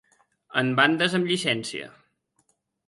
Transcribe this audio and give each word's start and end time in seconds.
En 0.61 0.71
bandes 0.79 1.19
amb 1.21 1.31
llicència. 1.33 1.93